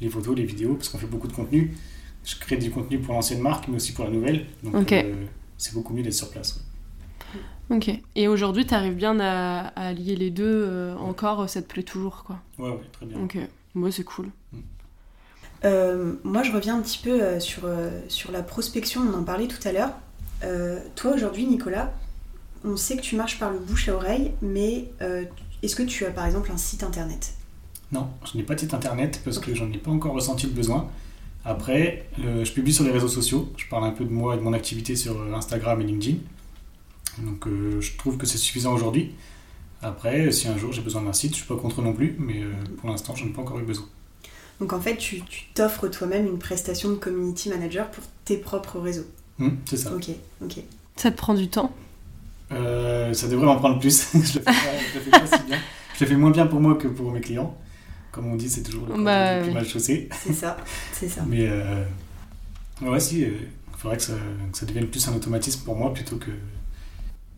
[0.00, 1.76] les photos, les vidéos, parce qu'on fait beaucoup de contenu.
[2.24, 4.46] Je crée du contenu pour l'ancienne marque, mais aussi pour la nouvelle.
[4.62, 4.74] Donc
[5.04, 5.26] euh,
[5.58, 6.56] c'est beaucoup mieux d'être sur place.
[6.56, 7.76] ouais.
[7.76, 7.90] Ok.
[8.16, 12.24] Et aujourd'hui, t'arrives bien à, à lier les deux euh, encore, ça te plaît toujours,
[12.24, 12.38] quoi?
[12.58, 13.18] Ouais, ouais, très bien.
[13.22, 13.36] Ok.
[13.74, 14.28] Moi, c'est cool.
[15.64, 19.22] Euh, moi, je reviens un petit peu euh, sur, euh, sur la prospection, on en
[19.24, 19.92] parlait tout à l'heure.
[20.44, 21.92] Euh, toi, aujourd'hui, Nicolas,
[22.64, 25.24] on sait que tu marches par le bouche à oreille, mais euh,
[25.62, 27.34] est-ce que tu as par exemple un site internet?
[27.90, 29.46] Non, je n'ai pas de site internet parce Ok.
[29.46, 30.88] que j'en ai pas encore ressenti le besoin.
[31.44, 33.52] Après, euh, je publie sur les réseaux sociaux.
[33.56, 36.18] Je parle un peu de moi et de mon activité sur Instagram et LinkedIn.
[37.18, 39.14] Donc je trouve que c'est suffisant aujourd'hui.
[39.82, 42.42] Après, si un jour j'ai besoin d'un site, je suis pas contre non plus, mais
[42.78, 43.86] pour l'instant, je n'ai pas encore eu besoin.
[44.60, 45.22] Donc en fait, tu
[45.54, 49.06] t'offres toi-même une prestation de community manager pour tes propres réseaux?
[49.40, 49.92] Hum, c'est ça.
[49.94, 50.10] Ok,
[50.42, 50.58] ok.
[50.96, 51.72] Ça te prend du temps
[52.52, 54.08] Euh, ça devrait en prendre plus.
[54.14, 55.58] je le fais pas, je le fais pas si bien.
[55.96, 57.56] Je le fais moins bien pour moi que pour mes clients.
[58.10, 59.54] Comme on dit, c'est toujours le Bah, plus oui.
[59.54, 60.08] mal chaussé.
[60.12, 60.56] C'est ça,
[60.92, 61.24] c'est ça.
[61.26, 61.82] Mais euh,
[62.82, 63.32] ouais, si, il
[63.78, 64.12] faudrait que ça,
[64.52, 66.30] que ça devienne plus un automatisme pour moi plutôt que,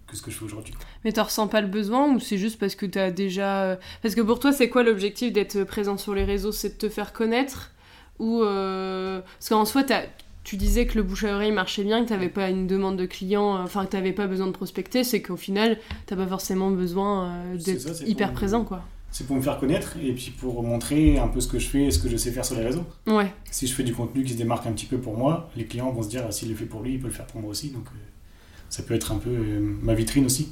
[0.09, 0.75] que ce que je fais aujourd'hui.
[1.05, 3.63] Mais t'en ressens pas le besoin ou c'est juste parce que t'as déjà.
[3.63, 6.51] euh, Parce que pour toi, c'est quoi l'objectif d'être présent sur les réseaux?
[6.51, 7.71] C'est de te faire connaître
[8.19, 8.43] Ou.
[8.43, 10.03] euh, Parce qu'en soi, t'as-
[10.45, 13.07] tu disais que le bouche à oreille marchait bien, que t'avais pas une demande de
[13.07, 16.71] clients, euh, enfin que t'avais pas besoin de prospecter, c'est qu'au final, t'as pas forcément
[16.71, 18.83] besoin euh, d'être hyper pour- présent quoi.
[19.11, 21.85] C'est pour me faire connaître et puis pour montrer un peu ce que je fais
[21.85, 22.85] et ce que je sais faire sur les réseaux.
[23.07, 25.67] Ouais, Si je fais du contenu qui se démarque un petit peu pour moi, les
[25.67, 27.41] clients vont se dire ah, s'il le fait pour lui, il peut le faire pour
[27.41, 27.71] moi aussi.
[27.71, 27.99] Donc euh,
[28.71, 30.49] ça peut être un peu euh, ma vitrine aussi.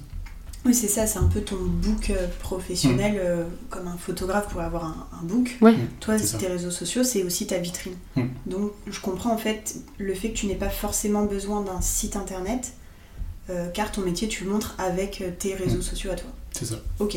[0.64, 4.64] Oui, c'est ça, c'est un peu ton book euh, professionnel, euh, comme un photographe pourrait
[4.64, 5.56] avoir un, un book.
[5.60, 5.72] Ouais.
[5.72, 6.38] Mm, Toi, ça.
[6.38, 7.96] tes réseaux sociaux, c'est aussi ta vitrine.
[8.14, 8.26] Mm.
[8.46, 12.14] Donc, je comprends en fait le fait que tu n'aies pas forcément besoin d'un site
[12.14, 12.74] internet,
[13.50, 15.82] euh, car ton métier, tu le montres avec tes réseaux Mm.
[15.82, 16.30] sociaux à toi.
[16.52, 16.76] C'est ça.
[17.00, 17.16] Ok.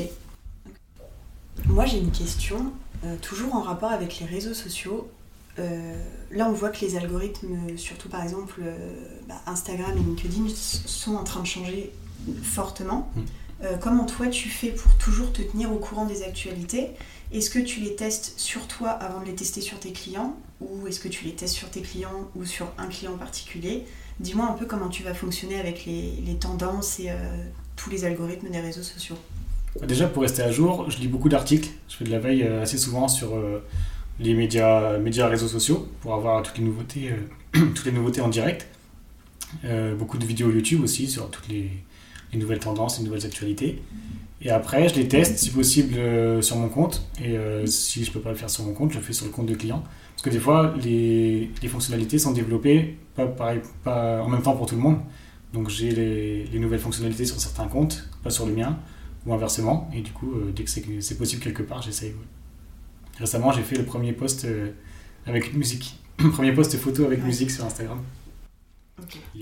[1.68, 2.74] Moi, j'ai une question,
[3.06, 5.08] euh, toujours en rapport avec les réseaux sociaux.
[5.60, 5.94] Euh,
[6.32, 8.76] là, on voit que les algorithmes, surtout par exemple euh,
[9.28, 11.92] bah, Instagram et LinkedIn, sont en train de changer
[12.44, 13.12] fortement.
[13.16, 13.22] Mm.
[13.64, 16.90] Euh, comment toi, tu fais pour toujours te tenir au courant des actualités?
[17.32, 20.36] Est-ce que tu les testes sur toi avant de les tester sur tes clients?
[20.62, 23.86] Ou est-ce que tu les testes sur tes clients ou sur un client en particulier?
[24.20, 27.14] Dis-moi un peu comment tu vas fonctionner avec les, les tendances et euh,
[27.76, 29.18] tous les algorithmes des réseaux sociaux.
[29.86, 31.70] Déjà, pour rester à jour, je lis beaucoup d'articles.
[31.90, 33.62] Je fais de la veille euh, assez souvent sur euh,
[34.20, 37.14] les médias, médias réseaux sociaux pour avoir toutes les nouveautés,
[37.52, 38.68] toutes les nouveautés en direct.
[39.98, 41.70] Beaucoup de vidéos YouTube aussi sur toutes les,
[42.34, 43.82] les nouvelles tendances, les nouvelles actualités.
[44.42, 47.08] Et après, je les teste si possible euh, sur mon compte.
[47.24, 49.26] Et euh, si je peux pas le faire sur mon compte, je le fais sur
[49.26, 49.84] le compte de client.
[50.12, 54.56] Parce que des fois, les, les fonctionnalités sont développées pas, pareil, pas en même temps
[54.56, 55.00] pour tout le monde.
[55.54, 58.78] Donc j'ai les, les nouvelles fonctionnalités sur certains comptes, pas sur le mien
[59.26, 59.90] ou inversement.
[59.96, 62.10] Et du coup, euh, dès que c'est, possible quelque part, j'essaye.
[62.10, 62.16] ouais.
[63.20, 64.72] Récemment, j'ai fait le premier post euh,
[65.26, 65.98] avec une musique.
[66.34, 67.26] premier post photo avec Ouais.
[67.26, 68.00] musique sur Instagram.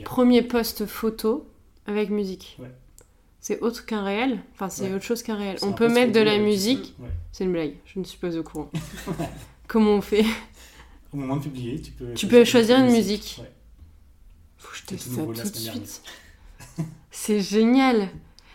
[0.06, 1.48] Premier post photo
[1.88, 2.58] avec musique.
[2.60, 2.72] Ouais.
[3.40, 4.94] C'est autre qu'un réel Enfin, c'est Ouais.
[4.94, 5.58] autre chose qu'un réel.
[5.64, 6.96] On peut mettre de la musique.
[7.00, 7.10] Ouais.
[7.32, 8.72] C'est une blague, je ne suis pas au courant.
[9.68, 10.26] Comment on fait?
[11.14, 12.14] Au moment de publier, tu peux.
[12.14, 13.38] Tu peux choisir une musique.
[13.42, 13.52] Ouais.
[14.58, 16.02] Faut que je teste ça tout de suite.
[17.12, 18.10] C'est génial.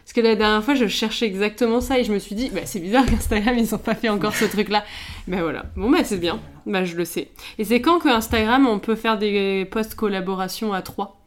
[0.05, 2.63] Parce que la dernière fois, je cherchais exactement ça et je me suis dit, bah,
[2.65, 4.83] c'est bizarre qu'Instagram, ils ont pas fait encore ce truc-là.
[5.27, 5.67] Ben voilà.
[5.77, 6.41] Bon, bah, c'est bien.
[6.65, 7.29] Bah, je le sais.
[7.59, 11.18] Et c'est quand que Instagram, on peut faire des posts collaboration à trois?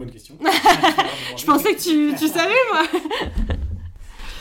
[0.00, 0.34] Bonne question.
[1.36, 2.82] Je pensais que tu, tu savais, moi.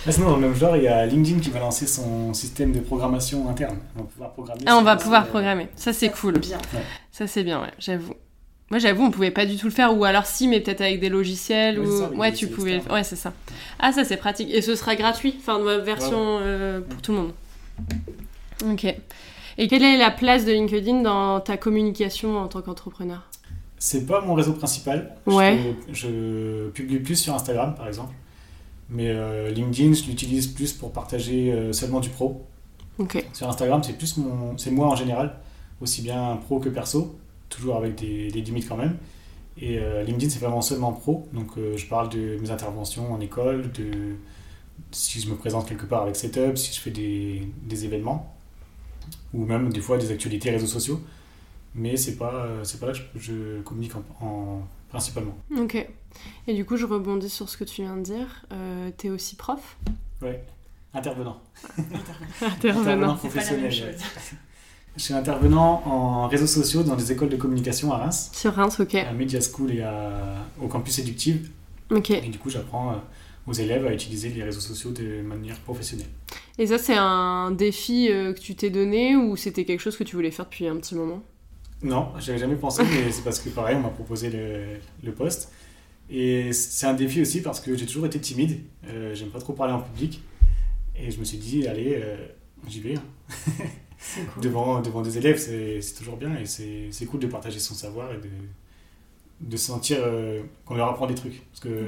[0.07, 2.71] Ah, sinon, dans le même genre, il y a LinkedIn qui va lancer son système
[2.71, 3.77] de programmation interne.
[3.97, 4.61] On va pouvoir programmer.
[4.65, 5.67] Ah, on va pouvoir sur- programmer.
[5.75, 6.39] Ça, c'est cool.
[6.39, 6.57] Bien.
[7.11, 8.13] Ça, c'est bien, ouais, j'avoue.
[8.71, 11.01] Moi, j'avoue, on pouvait pas du tout le faire, ou alors si, mais peut-être avec
[11.01, 11.91] des logiciels, Ouais, ou...
[11.91, 12.81] c'est ça, avec ouais, tu pouvais...
[12.89, 13.33] Ouais, c'est ça.
[13.77, 14.49] Ah, ça, c'est pratique.
[14.53, 17.33] Et ce sera gratuit, enfin, version euh, pour tout le monde.
[18.71, 18.85] Ok.
[19.57, 23.27] Et quelle est la place de LinkedIn dans ta communication en tant qu'entrepreneur?
[23.79, 25.15] C'est pas mon réseau principal.
[25.25, 25.73] Ouais.
[25.87, 28.13] Je, je publie plus sur Instagram, par exemple.
[28.89, 32.45] Mais euh, LinkedIn, je l'utilise plus pour partager euh, seulement du pro.
[33.33, 35.37] Sur Instagram, c'est plus mon, c'est moi en général,
[35.79, 38.97] aussi bien pro que perso, toujours avec des, des limites quand même.
[39.61, 41.27] Et euh, LinkedIn, c'est vraiment seulement pro.
[41.33, 44.15] Donc, je parle de mes interventions en école, de
[44.91, 48.35] si je me présente quelque part avec Setup, si je fais des, des événements,
[49.33, 50.99] ou même des fois des actualités réseaux sociaux.
[51.75, 55.37] Mais c'est pas, euh, c'est pas là que je, je communique en, en- principalement.
[55.57, 55.75] Ok.
[56.47, 58.45] Et du coup, je rebondis sur ce que tu viens de dire.
[58.51, 59.77] Euh, T'es aussi prof?
[60.21, 60.43] Ouais.
[60.93, 61.39] Intervenant.
[62.41, 63.07] Intervenant.
[63.09, 63.71] Même professionnel.
[64.97, 68.31] Je suis intervenant en réseaux sociaux dans des écoles de communication à Reims.
[68.33, 68.95] Sur Reims, ok.
[68.95, 71.49] à Media School et à- au campus éductive.
[71.91, 72.09] Ok.
[72.09, 72.95] Et du coup, j'apprends euh,
[73.47, 76.07] aux élèves à utiliser les réseaux sociaux de manière professionnelle.
[76.57, 80.03] Et ça, c'est un défi euh, que tu t'es donné ou c'était quelque chose que
[80.03, 81.21] tu voulais faire depuis un petit moment?
[81.81, 85.51] Non, j'avais jamais pensé, mais c'est parce que pareil, on m'a proposé le, le poste.
[86.09, 88.59] Et c'est un défi aussi parce que j'ai toujours été timide.
[88.87, 90.21] Euh, J'aime pas trop parler en public.
[90.95, 92.17] Et je me suis dit, allez, euh,
[92.67, 92.95] j'y vais.
[92.95, 93.03] hein.
[94.33, 94.43] Cool.
[94.43, 98.17] Devant, devant des élèves, c'est toujours bien et c'est cool de partager son savoir et
[98.17, 98.29] de,
[99.41, 101.41] de sentir euh, qu'on leur apprend des trucs.
[101.51, 101.87] Parce que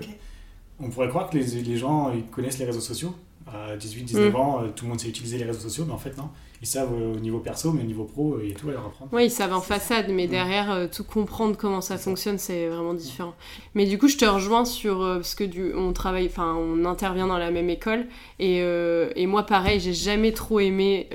[0.79, 3.15] on pourrait croire que les, les gens ils connaissent les réseaux sociaux.
[3.53, 4.35] À 18-19 Mm.
[4.35, 6.29] ans, euh, tout le monde sait utiliser les réseaux sociaux, mais en fait, non.
[6.61, 8.71] Ils savent euh, au niveau perso, mais au niveau pro, il y a tout à
[8.73, 9.09] leur apprendre.
[9.13, 10.29] Oui, ils savent en façade, mais Mm.
[10.29, 13.33] derrière, euh, tout comprendre comment ça fonctionne, c'est vraiment différent.
[13.75, 16.85] Mais du coup, je te rejoins sur euh, parce que du, on travaille, enfin, on
[16.85, 18.05] intervient dans la même école,
[18.39, 21.07] et, euh, et moi, pareil, j'ai jamais trop aimé.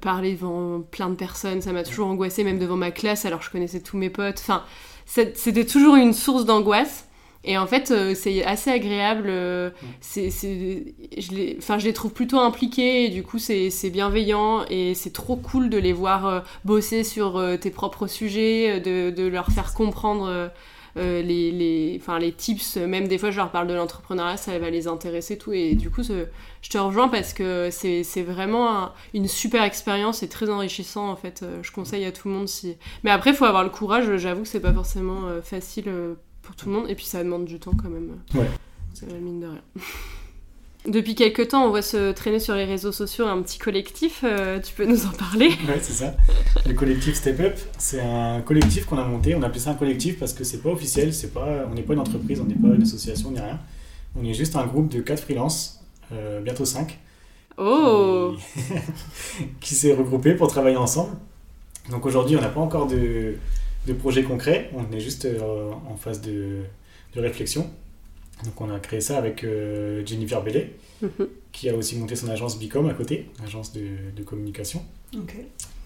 [0.00, 3.50] parler devant plein de personnes, ça m'a toujours angoissé, même devant ma classe, alors je
[3.50, 4.38] connaissais tous mes potes.
[4.40, 4.62] Enfin,
[5.04, 7.03] c'était toujours une source d'angoisse.
[7.44, 9.26] Et en fait, euh, c'est assez agréable.
[9.28, 13.70] euh, c'est, c'est- je, les, enfin, je les trouve plutôt impliqués, et du coup, c'est,
[13.70, 18.80] c'est bienveillant, et c'est trop cool de les voir euh, bosser sur tes propres sujets,
[18.80, 20.50] de, de leur faire comprendre
[20.96, 22.76] les, les, tips.
[22.76, 25.52] Même des fois, je leur parle de l'entrepreneuriat, ça va les intéresser, tout.
[25.52, 30.22] Et du coup, je te rejoins parce que c'est, c'est vraiment un- une super expérience
[30.22, 31.44] et très enrichissant, en fait.
[31.62, 32.76] Je conseille à tout le monde si.
[33.02, 35.90] Mais après, il faut avoir le courage, j'avoue que c'est pas forcément facile
[36.44, 38.10] pour tout le monde, et puis ça demande du temps quand même.
[38.34, 38.48] Ouais.
[39.02, 39.62] euh, mine de rien.
[40.86, 44.20] Depuis quelques temps, on voit se traîner sur les réseaux sociaux un petit collectif.
[44.22, 46.14] euh, tu peux nous en parler Ouais, c'est ça.
[46.66, 49.34] Le collectif Step Up, c'est un collectif qu'on a monté.
[49.34, 51.94] On appelle ça un collectif parce que c'est pas officiel, c'est pas, on n'est pas
[51.94, 53.58] une entreprise, on n'est pas une association, ni rien.
[54.14, 55.80] On est juste un groupe de 4 freelances,
[56.12, 56.98] euh, bientôt 5,
[57.56, 61.16] Oh qui, qui s'est regroupé pour travailler ensemble.
[61.90, 63.36] Donc aujourd'hui, on n'a pas encore de,
[63.86, 66.62] de projet concret, on est juste euh, en phase de,
[67.14, 67.70] de réflexion.
[68.44, 71.28] Donc on a créé ça avec euh, Jennifer Bellet, Mhm.
[71.52, 74.82] qui a aussi monté son agence Bicom à côté, agence de, de communication.
[75.16, 75.34] Ok.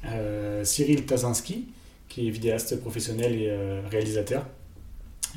[0.05, 1.67] Euh, Cyril Tazinski,
[2.09, 4.47] qui est vidéaste professionnel et réalisateur,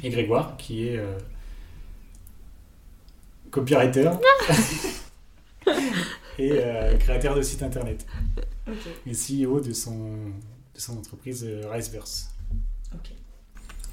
[0.03, 0.99] et Grégoire, qui est
[3.49, 4.09] copywriter
[6.39, 8.05] et euh, créateur de site internet,
[9.05, 10.13] et CEO de son,
[10.75, 12.30] de son entreprise euh, Riceverse.
[12.93, 13.11] Ok.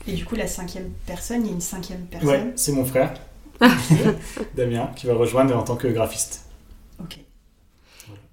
[0.06, 2.52] Et du coup, la cinquième personne, il y a une cinquième Ouais, personne.
[2.56, 3.14] c'est mon frère,
[4.54, 6.46] Damien, qui va rejoindre en tant que graphiste.
[7.00, 7.18] Ok.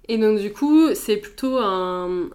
[0.08, 2.28] Et donc du coup, c'est plutôt un,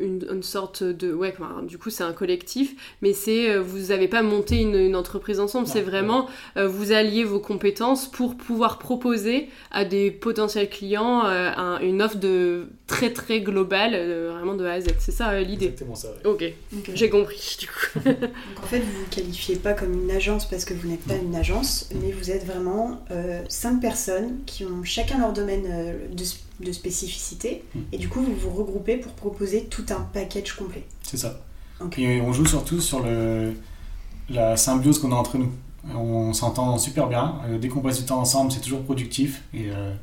[0.00, 1.12] une, une sorte de...
[1.12, 3.50] Ouais, enfin, du coup, c'est un collectif, mais c'est...
[3.50, 6.28] euh, Vous n'avez pas monté une, une entreprise ensemble, c'est vraiment...
[6.56, 12.02] euh, vous alliez vos compétences pour pouvoir proposer à des potentiels clients euh, un- une
[12.02, 14.86] offre de très très globale, euh, vraiment de A à Z.
[14.98, 16.08] C'est ça euh, l'idée Exactement ça.
[16.08, 16.30] ouais.
[16.30, 16.44] Ok,
[16.76, 16.90] Ok.
[16.94, 17.98] j'ai compris du coup.
[18.10, 21.16] Donc en fait, vous vous qualifiez pas comme une agence parce que vous n'êtes pas
[21.16, 25.92] une agence, mais vous êtes vraiment euh, cinq personnes qui ont chacun leur domaine euh,
[26.12, 26.24] de,
[26.60, 27.78] de spécificité, Mm.
[27.92, 30.84] et du coup, vous vous regroupez pour proposer tout un package complet.
[31.02, 31.40] C'est ça.
[31.96, 33.54] Et on joue surtout sur le,
[34.28, 35.52] la symbiose qu'on a entre nous.
[35.94, 37.40] On s'entend super bien.
[37.46, 39.44] Euh, Dès qu'on passe du temps ensemble, c'est toujours productif.
[39.54, 39.94] Et euh,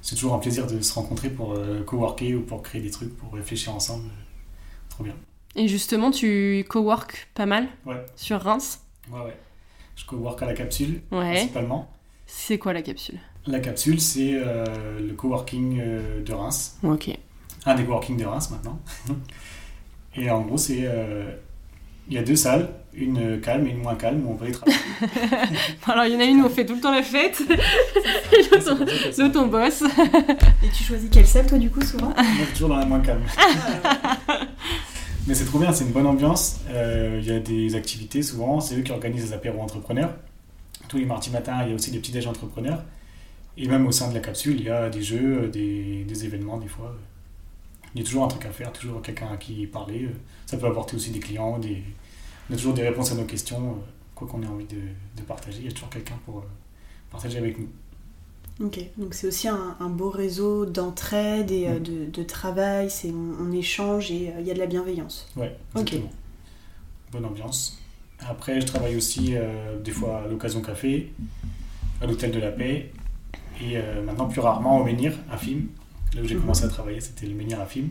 [0.00, 3.14] c'est toujours un plaisir de se rencontrer pour euh, coworker ou pour créer des trucs,
[3.16, 4.04] pour réfléchir ensemble.
[4.90, 5.14] Trop bien.
[5.56, 8.04] Et justement, tu cowork pas mal Ouais.
[8.14, 8.80] sur Reims?
[9.10, 9.36] Ouais, ouais.
[9.96, 11.32] Je cowork à la capsule, Ouais.
[11.32, 11.90] principalement.
[12.26, 13.18] C'est quoi la capsule?
[13.46, 14.64] La capsule, c'est euh,
[15.06, 16.78] le coworking euh, de Reims.
[16.82, 17.10] Ok.
[17.66, 18.78] Un des coworking de Reims maintenant.
[20.16, 21.24] Et en gros, c'est euh,
[22.08, 24.52] Il y a deux salles, une calme et une moins calme, où on peut y
[24.52, 24.78] travailler.
[25.86, 28.42] Alors, il y en a une où on fait tout le temps la fête, et
[28.50, 29.82] l'autre, on- bosse.
[30.62, 32.86] Et tu choisis quelle salle, toi, du coup, souvent Moi, je suis toujours dans la
[32.86, 33.22] moins calme.
[35.26, 36.60] Mais c'est trop bien, c'est une bonne ambiance.
[36.70, 40.14] Euh, Il y a des activités souvent, c'est eux qui organisent les apéros entrepreneurs.
[40.88, 42.82] Tous les mardis matins, il y a aussi des petits déj entrepreneurs.
[43.56, 46.58] Et même au sein de la capsule, il y a des jeux, des, des événements
[46.58, 46.94] des fois.
[47.94, 50.08] Il y a toujours un truc à faire, toujours quelqu'un à qui parler.
[50.46, 51.82] Ça peut apporter aussi des clients, des...
[52.50, 53.74] on a toujours des réponses à nos questions, euh,
[54.16, 54.80] quoi qu'on ait envie de,
[55.16, 55.58] de partager.
[55.60, 56.42] Il y a toujours quelqu'un pour euh,
[57.12, 57.68] partager avec nous.
[58.60, 61.82] Ok, donc c'est aussi un, un beau réseau d'entraide et euh, Mm.
[61.82, 65.28] de, de travail, c'est, on, on échange et euh, il y a de la bienveillance.
[65.36, 66.10] Ouais, exactement.
[67.12, 67.80] Bonne ambiance.
[68.20, 71.12] Après, je travaille aussi euh, des fois à l'occasion café,
[72.00, 72.92] à l'hôtel de la paix,
[73.60, 75.68] et euh, maintenant plus rarement au Menhir à Film.
[76.14, 77.90] Là où j'ai commencé à travailler, c'était le Menhir à Film.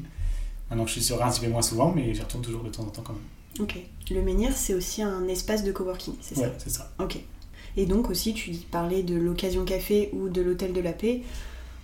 [0.70, 2.70] Maintenant que je suis sur Reims, j'y vais moins souvent, mais j'y retourne toujours de
[2.70, 3.22] temps en temps quand même.
[3.60, 3.78] Ok.
[4.10, 6.92] Le menhir, c'est aussi un espace de coworking, c'est Ouais, c'est ça.
[6.98, 7.18] ça Ok.
[7.78, 11.22] Et donc aussi, tu parlais de l'occasion café ou de l'hôtel de la paix,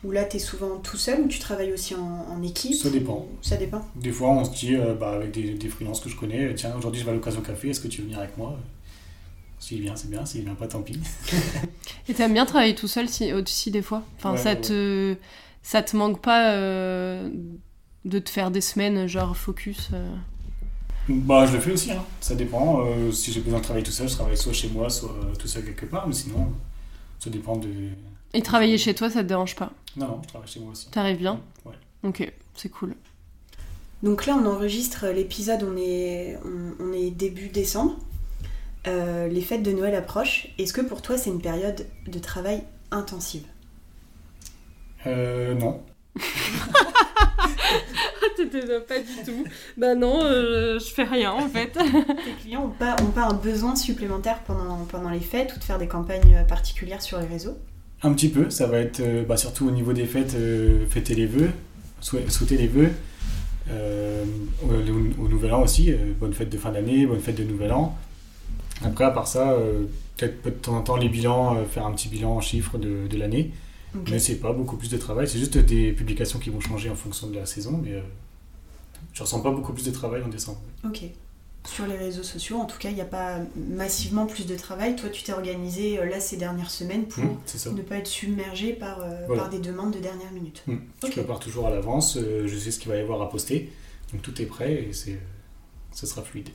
[0.04, 2.89] où là, tu es souvent tout seul ou tu travailles aussi en, en équipe Ça
[2.89, 3.28] dépend.
[3.42, 3.82] Ça dépend?
[3.96, 6.74] Des fois, on se dit, euh, bah, avec des, des freelances que je connais, tiens,
[6.78, 8.58] aujourd'hui je vais à l'occasion café, est-ce que tu veux venir avec moi?
[9.60, 11.00] S'il vient, c'est bien, s'il vient pas, tant pis.
[12.08, 14.04] Et t'aimes bien travailler tout seul si, aussi des fois?
[14.17, 15.15] Enfin, Ouais, ça, ouais, te,
[15.63, 17.30] ça te manque pas euh,
[18.06, 20.15] de te faire des semaines genre focus euh?
[21.10, 22.04] Bah, je le fais aussi, hein.
[22.22, 22.86] ça dépend.
[22.86, 25.36] Euh, si j'ai besoin de travailler tout seul, je travaille soit chez moi, soit euh,
[25.36, 26.52] tout seul quelque part, mais sinon,
[27.19, 27.67] ça dépend de.
[28.34, 29.72] Et travailler chez toi, ça te dérange pas?
[29.98, 30.89] Non, non, je travaille chez moi aussi.
[30.91, 31.41] T'arrives bien?
[31.65, 31.74] Ouais.
[32.04, 32.95] Ok, c'est cool.
[34.04, 37.98] Donc là, on enregistre l'épisode, on est, on, on est début décembre.
[38.88, 40.48] Euh, les fêtes de Noël approchent.
[40.58, 43.44] Est-ce que pour toi, c'est une période de travail intensive?
[45.06, 45.82] Euh, non.
[48.38, 49.44] T'étais pas du tout.
[49.78, 51.72] Bah non, je fais rien en fait.
[51.74, 55.63] Tes clients n'ont pas, ont pas un besoin supplémentaire pendant, pendant les fêtes ou de
[55.63, 57.58] faire des campagnes euh, particulières sur les réseaux?
[58.02, 61.15] Un petit peu, ça va être euh, bah, surtout au niveau des fêtes, euh, fêter
[61.15, 61.50] les vœux,
[62.02, 62.92] souhait- souhaiter les vœux.
[63.70, 64.24] Euh,
[64.63, 67.74] au, au nouvel an aussi, euh, bonne fête de fin d'année, bonne fête de nouvel
[67.74, 67.98] an.
[68.84, 69.86] Après, à part ça, euh,
[70.18, 73.08] peut-être de temps en temps les bilans, euh, faire un petit bilan en chiffres de,
[73.08, 73.52] de l'année.
[73.96, 74.10] Ok.
[74.12, 76.96] Mais c'est pas beaucoup plus de travail, c'est juste des publications qui vont changer en
[76.96, 78.02] fonction de la saison, mais euh,
[79.13, 80.60] je ressens pas beaucoup plus de travail en décembre.
[80.86, 81.02] Ok.
[81.68, 84.96] Sur les réseaux sociaux, en tout cas, il n'y a pas massivement plus de travail.
[84.96, 87.72] Toi, tu t'es organisé euh, là ces dernières semaines pour ça.
[87.72, 89.42] ne pas être submergé par, euh, Voilà.
[89.44, 90.63] par des demandes de dernière minute.
[90.70, 93.30] Hum, Je prépare toujours à l'avance, euh, je sais ce qu'il va y avoir à
[93.30, 93.72] poster,
[94.13, 95.20] donc tout est prêt et c'est,
[95.92, 96.50] ça sera fluide.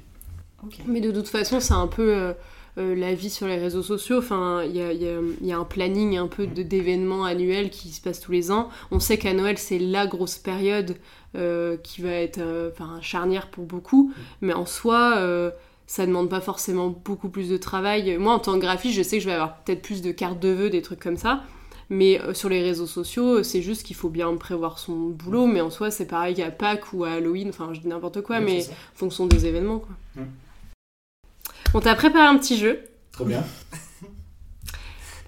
[0.86, 2.32] Mais de toute façon, c'est un peu euh,
[2.78, 4.18] euh, la vie sur les réseaux sociaux.
[4.18, 7.24] Enfin, il y a, il y a- il y a un planning un peu d'événements
[7.24, 8.68] annuels qui se passent tous les ans.
[8.90, 10.96] On sait qu'à Noël, c'est la grosse période
[11.36, 12.40] euh, qui va être
[12.72, 14.12] enfin, charnière pour beaucoup.
[14.40, 15.18] Mais en soi,
[15.86, 18.16] ça demande pas forcément beaucoup plus de travail.
[18.18, 20.40] Moi, en tant que graphiste, je sais que je vais avoir peut-être plus de cartes
[20.40, 21.42] de vœux, des trucs comme ça.
[21.90, 25.46] Mais sur les réseaux sociaux, c'est juste qu'il faut bien prévoir son boulot.
[25.46, 27.50] Mais en soi, c'est pareil qu'à Pâques ou à Halloween.
[27.50, 29.80] Enfin, je dis n'importe quoi, mais en fonction des événements.
[29.80, 29.94] Quoi.
[30.16, 30.26] Mm.
[31.74, 32.80] On t'a préparé un petit jeu.
[33.12, 33.44] Trop bien.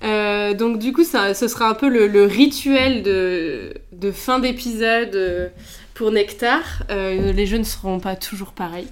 [0.02, 4.38] Euh, donc du coup, ça, ce sera un peu le, le rituel de, de fin
[4.38, 5.48] d'épisode euh,
[5.94, 6.82] pour Nectar.
[6.90, 8.88] Euh, les jeux ne seront pas toujours pareils.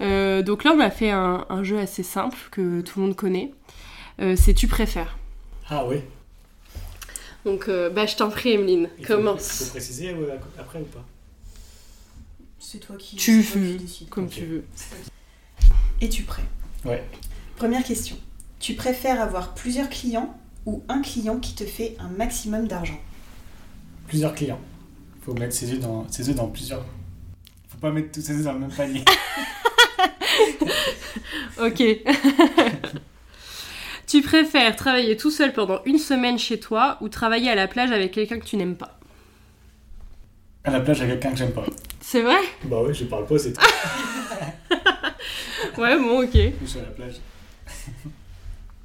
[0.00, 3.16] Euh, donc là, on a fait un, un jeu assez simple que tout le monde
[3.16, 3.52] connaît.
[4.20, 5.16] Euh, c'est tu préfères.
[5.68, 5.98] Ah oui.
[7.44, 9.60] Donc euh, bah, je t'en prie, Emeline, Il faut- commence.
[9.60, 10.14] Il faut préciser
[10.58, 11.04] après ou pas
[12.58, 13.44] C'est toi qui, Tu
[14.10, 14.64] comme tu veux.
[16.00, 16.42] Es-tu prêt?
[16.84, 17.04] Ouais.
[17.56, 18.16] Première question.
[18.60, 20.36] Tu préfères avoir plusieurs clients
[20.66, 22.98] ou un client qui te fait un maximum d'argent?
[24.06, 24.60] Plusieurs clients.
[25.16, 26.84] Il faut mettre ses œufs dans, ses œufs dans plusieurs.
[27.68, 29.04] faut pas mettre tous ses œufs dans le même panier.
[31.60, 31.82] Ok.
[34.06, 37.90] tu préfères travailler tout seul pendant une semaine chez toi ou travailler à la plage
[37.90, 38.98] avec quelqu'un que tu n'aimes pas?
[40.64, 41.64] À la plage, avec quelqu'un que j'aime pas.
[42.00, 42.38] C'est vrai?
[42.64, 43.60] Bah ouais, je parle pas, c'est tout.
[45.82, 46.30] Ouais, bon, ok.
[46.34, 47.14] Je suis à la plage.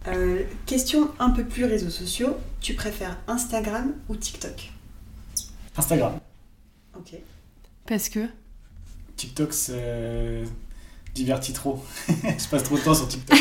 [0.06, 2.36] Euh, Question un peu plus réseaux sociaux.
[2.60, 4.70] Tu préfères Instagram ou TikTok?
[5.78, 6.20] Instagram.
[6.98, 7.14] Ok.
[7.88, 8.28] Parce que?
[9.16, 10.44] TikTok, c'est
[11.16, 11.82] divertit trop.
[12.08, 13.40] je passe trop de temps sur TikTok.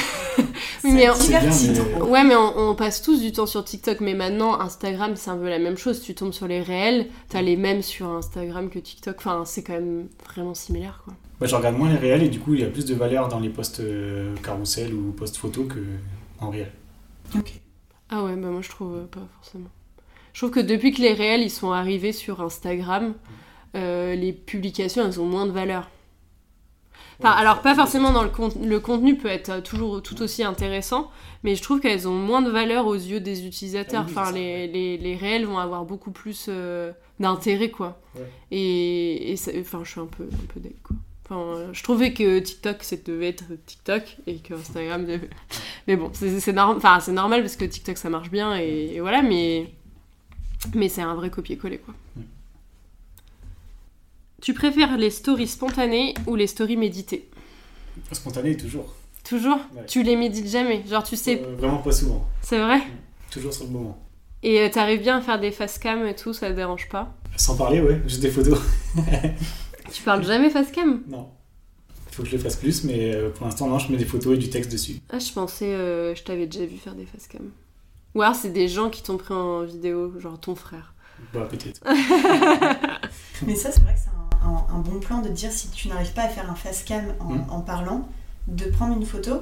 [0.84, 2.04] Oui, mais bien, trop.
[2.06, 5.36] Ouais, mais on, on passe tous du temps sur TikTok, mais maintenant, Instagram, c'est un
[5.36, 6.00] peu la même chose.
[6.00, 9.16] Tu tombes sur les réels, t'as les mêmes sur Instagram que TikTok.
[9.18, 11.14] Enfin, c'est quand même vraiment similaire, quoi.
[11.42, 13.28] Moi, je regarde moins les réels et du coup, il y a plus de valeur
[13.28, 15.80] dans les posts euh, carousel ou posts photos que
[16.40, 16.70] en réel.
[17.36, 17.52] Ok.
[18.10, 19.70] Ah ouais, bah moi, je trouve euh, pas forcément.
[20.32, 23.14] Je trouve que depuis que les réels, ils sont arrivés sur Instagram,
[23.74, 25.88] euh, les publications, elles ont moins de valeur.
[27.18, 31.10] Enfin, alors pas forcément dans le contenu, le contenu peut être toujours tout aussi intéressant,
[31.44, 34.04] mais je trouve qu'elles ont moins de valeur aux yeux des utilisateurs.
[34.08, 38.00] Ah enfin, les, les, les réels vont avoir beaucoup plus euh, d'intérêt, quoi.
[38.16, 38.22] Ouais.
[38.50, 40.96] Et, et ça- enfin, je suis un peu, un peu deck, quoi.
[41.32, 45.30] Enfin, euh, je trouvais que TikTok, ça devait être TikTok et que Instagram devait...
[45.88, 49.22] Mais bon, c'est norm- enfin, normal parce que TikTok, ça marche bien et, et voilà,
[49.22, 49.70] mais,
[50.74, 51.94] mais c'est un vrai copier-coller, quoi.
[52.16, 52.20] Mm.
[54.42, 57.28] Tu préfères les stories spontanées ou les stories méditées?
[58.10, 58.94] Spontané, toujours.
[59.24, 59.58] Toujours?
[59.74, 59.86] Ouais.
[59.86, 60.84] Tu les médites jamais?
[60.86, 62.26] Genre, tu sais, Euh, vraiment pas souvent.
[62.42, 62.82] c'est vrai?
[63.30, 63.98] Toujours sur le moment.
[64.42, 67.14] Et euh, t'arrives bien à faire des face cam et tout, ça te dérange pas?
[67.36, 68.60] Sans parler, ouais, juste des photos.
[69.92, 71.28] Tu parles jamais face cam Non.
[72.10, 74.04] Il faut que je le fasse plus, mais euh, pour l'instant, non, je mets des
[74.04, 74.96] photos et du texte dessus.
[75.10, 77.42] Ah, je pensais, euh, je t'avais déjà vu faire des face cam.
[78.14, 80.92] Ou alors c'est des gens qui t'ont pris en vidéo, genre ton frère.
[81.32, 81.80] Bah, peut-être.
[83.46, 84.10] Mais ça, c'est vrai que c'est
[84.44, 86.84] un, un- un bon plan de dire si tu n'arrives pas à faire un face
[86.84, 87.44] cam en, Mm.
[87.50, 88.08] en parlant,
[88.48, 89.40] de prendre une photo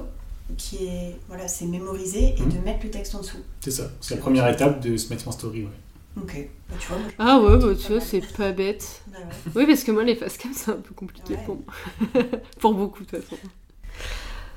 [0.57, 2.49] qui est, voilà, c'est mémorisé et Mm.
[2.53, 3.37] de mettre le texte en dessous.
[3.59, 3.89] C'est ça.
[3.99, 5.69] C'est la première étape de se mettre en story, ouais.
[6.17, 6.47] Ok.
[6.69, 9.01] Bah, tu vois, moi, je- Ah ouais, bah tu vois, c'est pas bête.
[9.07, 9.51] Bah ouais.
[9.55, 11.39] Oui, parce que moi, les face cam, c'est un peu compliqué Ouais.
[11.45, 12.23] pour moi.
[12.59, 13.37] pour beaucoup, de toute façon.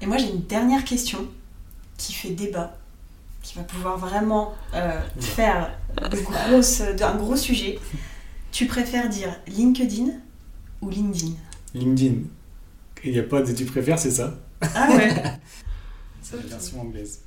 [0.01, 1.29] Et moi, j'ai une dernière question
[1.97, 2.77] qui fait débat,
[3.43, 5.71] qui va pouvoir vraiment euh, faire
[6.11, 7.79] de grosses, d'un gros sujet.
[8.51, 10.11] Tu préfères dire LinkedIn
[10.83, 11.33] ou LinkedIn?
[11.75, 12.15] LinkedIn.
[13.05, 14.35] Il n'y a pas de tu préfères, c'est ça?
[14.75, 15.13] Ah ouais
[16.23, 17.21] C'est la version anglaise.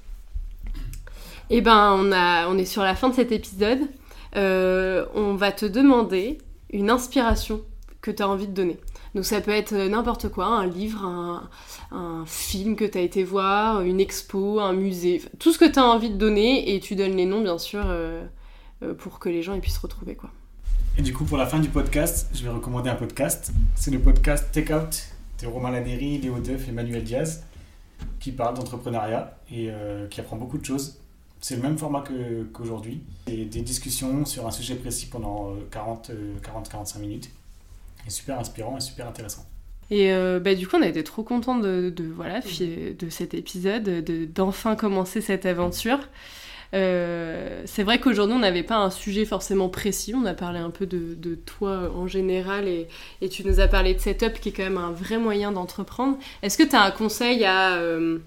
[1.49, 3.79] Eh ben, on, a, on est sur la fin de cet épisode.
[4.35, 6.37] Euh, on va te demander
[6.71, 7.61] une inspiration
[8.01, 8.77] que tu as envie de donner.
[9.15, 11.03] Donc ça peut être n'importe quoi, un livre,
[11.91, 15.79] un, film que tu as été voir, une expo, un musée, tout ce que tu
[15.79, 18.23] as envie de donner et tu donnes les noms bien sûr euh,
[18.83, 20.29] euh, pour que les gens ils puissent retrouver quoi.
[20.97, 23.51] Et du coup, pour la fin du podcast, je vais recommander un podcast.
[23.75, 25.03] C'est le podcast Take Out
[25.41, 27.43] de Romain Laneri, Léo Duff et Manuel Diaz,
[28.19, 30.99] qui parle d'entrepreneuriat et euh, qui apprend beaucoup de choses.
[31.41, 32.03] C'est le même format
[32.53, 33.01] qu'aujourd'hui.
[33.27, 37.29] Des discussions sur un sujet précis pendant euh, 40, euh, 40-45 minutes.
[38.05, 39.45] Et super inspirant et super intéressant.
[39.89, 43.83] Et euh, bah, du coup, on a été trop contents de, voilà, de cet épisode,
[43.83, 45.99] de- d'enfin commencer cette aventure.
[46.73, 50.13] Euh, c'est vrai qu'aujourd'hui, on n'avait pas un sujet forcément précis.
[50.15, 52.87] On a parlé un peu de, toi en général et,
[53.29, 56.17] tu nous as parlé de Setup qui est quand même un vrai moyen d'entreprendre.
[56.41, 58.19] Est-ce que tu as un conseil à, euh,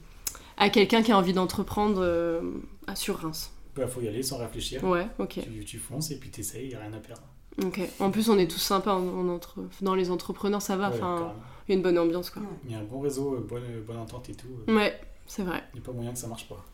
[0.61, 2.41] à quelqu'un qui a envie d'entreprendre euh,
[2.87, 4.85] à- sur Reims Il faut y aller sans réfléchir.
[4.85, 5.41] Ouais, ok.
[5.43, 7.23] Tu, tu fonces et puis t'essayes, il n'y a rien à perdre.
[7.65, 7.81] ok.
[7.99, 9.59] En plus, on est tous sympas en- en entre...
[9.81, 10.91] dans les entrepreneurs, ça va.
[10.91, 11.35] Ouais, Enfin, carrément.
[11.69, 12.43] il y a une bonne ambiance, quoi.
[12.67, 14.47] Il y a un bon réseau, euh, bonne, bonne entente et tout.
[14.69, 15.63] euh, Ouais, c'est vrai.
[15.75, 16.65] Il n'y a pas moyen que ça marche pas.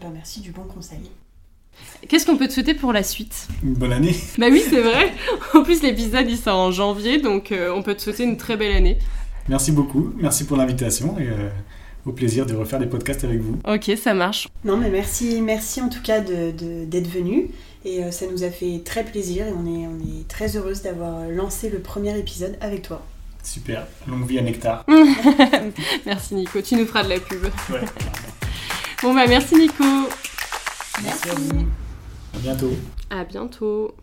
[0.00, 1.10] Ben, merci du bon conseil.
[2.08, 3.48] Qu'est-ce qu'on peut te souhaiter pour la suite?
[3.62, 4.14] Une bonne année.
[4.38, 5.12] Bah oui, c'est vrai.
[5.54, 8.56] En plus, l'épisode il sort en janvier, donc euh, on peut te souhaiter une très
[8.56, 8.98] belle année.
[9.48, 10.12] Merci beaucoup.
[10.16, 11.50] Merci pour l'invitation et euh,
[12.06, 13.58] au plaisir de refaire des podcasts avec vous.
[13.66, 14.48] Ok, ça marche.
[14.64, 17.48] Non, mais merci, merci en tout cas de- de- d'être venu.
[17.86, 20.80] Et euh, ça nous a fait très plaisir et on est, on est très heureuse
[20.82, 23.02] d'avoir lancé le premier épisode avec toi.
[23.42, 23.86] Super.
[24.08, 24.86] Longue vie à Nectar.
[26.06, 27.42] Merci Nico, tu nous feras de la pub.
[27.70, 27.80] Ouais.
[29.02, 29.84] Bon bah merci Nico.
[31.02, 31.66] Merci à vous.
[32.34, 32.70] À bientôt.
[33.10, 33.94] À bientôt.